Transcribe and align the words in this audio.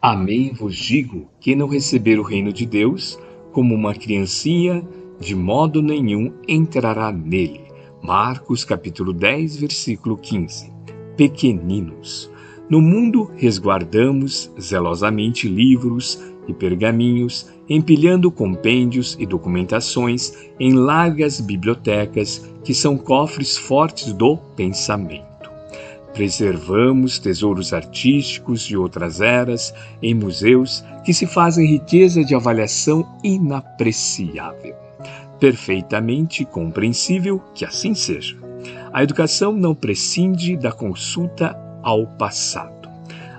Amém 0.00 0.52
vos 0.52 0.76
digo: 0.76 1.28
que 1.40 1.54
não 1.54 1.66
receber 1.66 2.18
o 2.18 2.22
reino 2.22 2.52
de 2.52 2.66
Deus 2.66 3.18
como 3.52 3.74
uma 3.74 3.94
criancinha, 3.94 4.86
de 5.18 5.34
modo 5.34 5.80
nenhum 5.80 6.32
entrará 6.46 7.10
nele. 7.10 7.62
Marcos 8.02 8.64
capítulo 8.64 9.12
10, 9.12 9.56
versículo 9.56 10.16
15. 10.16 10.70
Pequeninos. 11.16 12.30
No 12.68 12.82
mundo 12.82 13.30
resguardamos 13.36 14.52
zelosamente 14.60 15.48
livros 15.48 16.20
e 16.46 16.52
pergaminhos, 16.52 17.48
empilhando 17.68 18.30
compêndios 18.30 19.16
e 19.18 19.26
documentações 19.26 20.32
em 20.60 20.74
largas 20.74 21.40
bibliotecas 21.40 22.46
que 22.62 22.74
são 22.74 22.98
cofres 22.98 23.56
fortes 23.56 24.12
do 24.12 24.36
pensamento. 24.56 25.35
Preservamos 26.16 27.18
tesouros 27.18 27.74
artísticos 27.74 28.62
de 28.62 28.74
outras 28.74 29.20
eras 29.20 29.74
em 30.00 30.14
museus 30.14 30.82
que 31.04 31.12
se 31.12 31.26
fazem 31.26 31.66
riqueza 31.66 32.24
de 32.24 32.34
avaliação 32.34 33.06
inapreciável. 33.22 34.74
Perfeitamente 35.38 36.42
compreensível 36.46 37.38
que 37.54 37.66
assim 37.66 37.94
seja. 37.94 38.34
A 38.94 39.02
educação 39.02 39.52
não 39.52 39.74
prescinde 39.74 40.56
da 40.56 40.72
consulta 40.72 41.54
ao 41.82 42.06
passado. 42.06 42.88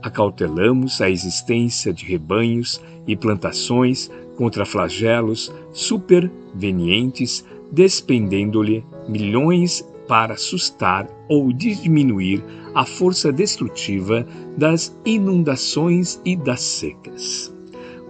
Acautelamos 0.00 1.00
a 1.00 1.10
existência 1.10 1.92
de 1.92 2.04
rebanhos 2.04 2.80
e 3.04 3.16
plantações 3.16 4.08
contra 4.36 4.64
flagelos 4.64 5.52
supervenientes, 5.72 7.44
despendendo-lhe 7.72 8.84
milhões 9.08 9.84
para 10.10 10.34
assustar 10.34 11.06
ou 11.28 11.52
diminuir 11.52 12.42
a 12.74 12.84
força 12.84 13.30
destrutiva 13.30 14.26
das 14.58 14.92
inundações 15.06 16.20
e 16.24 16.34
das 16.34 16.60
secas. 16.62 17.54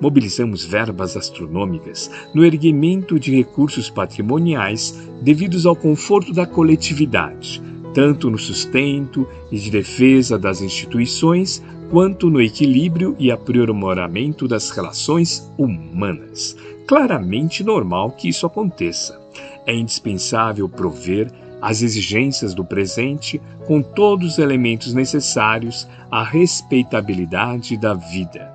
Mobilizamos 0.01 0.65
verbas 0.65 1.15
astronômicas 1.15 2.11
no 2.35 2.43
erguimento 2.43 3.21
de 3.21 3.37
recursos 3.37 3.91
patrimoniais 3.91 4.99
devidos 5.21 5.67
ao 5.67 5.77
conforto 5.77 6.33
da 6.33 6.47
coletividade, 6.47 7.63
tanto 7.93 8.31
no 8.31 8.39
sustento 8.39 9.29
e 9.53 9.59
de 9.59 9.71
defesa 9.71 10.39
das 10.39 10.63
instituições, 10.63 11.63
quanto 11.91 12.31
no 12.31 12.41
equilíbrio 12.41 13.15
e 13.19 13.31
aprimoramento 13.31 14.49
das 14.49 14.71
relações 14.71 15.53
humanas. 15.59 16.57
Claramente 16.87 17.63
normal 17.63 18.13
que 18.13 18.31
isso 18.31 18.47
aconteça. 18.47 19.21
É 19.67 19.75
indispensável 19.75 20.67
prover 20.67 21.31
as 21.61 21.83
exigências 21.83 22.55
do 22.55 22.65
presente 22.65 23.41
com 23.67 23.83
todos 23.83 24.33
os 24.33 24.39
elementos 24.39 24.95
necessários 24.95 25.89
à 26.11 26.25
respeitabilidade 26.25 27.77
da 27.77 27.95
vida. 27.95 28.53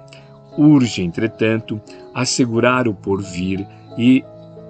Urge, 0.58 1.02
entretanto, 1.02 1.80
assegurar 2.14 2.88
o 2.88 2.94
porvir 2.94 3.68
e 3.98 4.24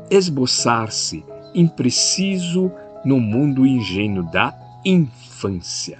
esboçar-se 0.09 1.23
impreciso 1.53 2.71
no 3.03 3.19
mundo 3.19 3.65
ingênuo 3.65 4.23
da 4.31 4.53
infância. 4.83 5.99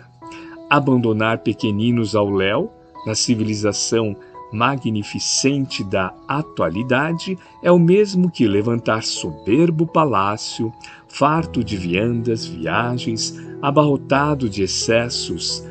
Abandonar 0.69 1.39
pequeninos 1.39 2.15
ao 2.15 2.29
léu, 2.29 2.73
na 3.05 3.13
civilização 3.13 4.15
magnificente 4.55 5.83
da 5.83 6.13
atualidade 6.27 7.37
é 7.61 7.71
o 7.71 7.77
mesmo 7.77 8.31
que 8.31 8.47
levantar 8.47 9.03
soberbo 9.03 9.85
palácio, 9.85 10.71
farto 11.07 11.63
de 11.63 11.75
viandas, 11.75 12.45
viagens, 12.45 13.37
abarrotado 13.61 14.49
de 14.49 14.63
excessos 14.63 15.65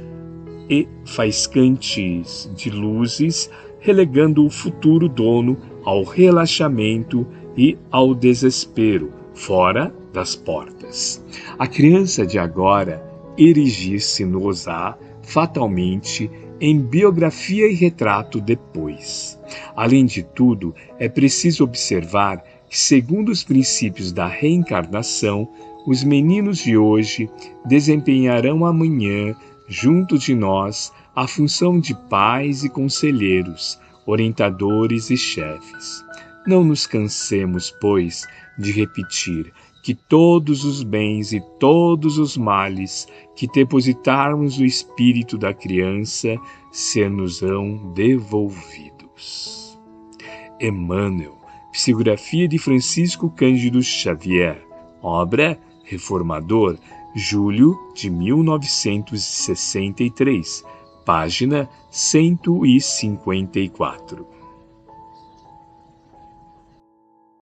e 0.69 0.87
faiscantes 1.05 2.51
de 2.55 2.71
luzes, 2.71 3.51
relegando 3.81 4.45
o 4.45 4.51
futuro 4.51 5.09
dono 5.09 5.57
ao 5.85 6.03
relaxamento 6.03 7.27
e 7.57 7.79
ao 7.91 8.15
desespero, 8.15 9.13
fora 9.35 9.95
das 10.13 10.37
portas. 10.37 11.25
A 11.59 11.67
criança 11.67 12.27
de 12.27 12.39
agora 12.39 13.03
erigir-se-nos-á 13.37 14.97
fatalmente 15.25 16.31
em 16.61 16.81
biografia 16.81 17.69
e 17.69 17.75
retrato 17.75 18.41
depois. 18.41 19.39
Além 19.75 20.05
de 20.05 20.23
tudo, 20.23 20.75
é 20.99 21.09
preciso 21.09 21.65
observar 21.65 22.43
que, 22.69 22.79
segundo 22.79 23.31
os 23.31 23.43
princípios 23.43 24.13
da 24.13 24.27
reencarnação, 24.27 25.49
os 25.87 26.03
meninos 26.03 26.59
de 26.59 26.77
hoje 26.77 27.29
desempenharão 27.67 28.65
amanhã, 28.65 29.35
junto 29.69 30.19
de 30.19 30.35
nós, 30.35 30.93
a 31.15 31.27
função 31.27 31.79
de 31.79 31.95
pais 32.09 32.65
e 32.65 32.69
conselheiros, 32.69 33.79
orientadores 34.07 35.11
e 35.11 35.17
chefes. 35.17 36.05
Não 36.47 36.63
nos 36.63 36.87
cansemos, 36.87 37.75
pois, 37.81 38.29
de 38.59 38.71
repetir 38.71 39.51
que 39.83 39.95
todos 39.95 40.63
os 40.65 40.83
bens 40.83 41.33
e 41.33 41.41
todos 41.59 42.19
os 42.19 42.37
males 42.37 43.09
que 43.35 43.47
depositarmos 43.47 44.59
no 44.59 44.65
espírito 44.65 45.39
da 45.39 45.55
criança 45.55 46.37
ser-nos-ão 46.71 47.95
devolvidos. 47.95 49.79
Emmanuel, 50.61 51.39
psicografia 51.73 52.47
de 52.47 52.59
Francisco 52.59 53.31
Cândido 53.31 53.83
Xavier, 53.83 54.63
obra 55.03 55.59
Reformador, 55.85 56.77
julho 57.15 57.75
de 57.95 58.11
1963, 58.11 60.63
página 61.05 61.69
154. 61.91 64.34